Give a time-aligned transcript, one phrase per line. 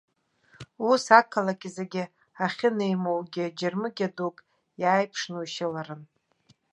[0.89, 1.99] Ус ақалақь зегь
[2.45, 4.37] ахьынеимоугьы џьармыкьа дук
[4.81, 6.01] иааиԥшнушьаларын.